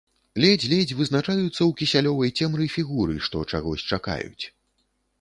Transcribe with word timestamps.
Ледзь-ледзь 0.45 0.93
вызначаюцца 1.01 1.45
ў 1.49 1.69
кісялёвай 1.83 2.35
цемры 2.39 2.65
фігуры, 2.79 3.21
што 3.29 3.47
чагось 3.55 3.89
чакаюць. 3.95 4.43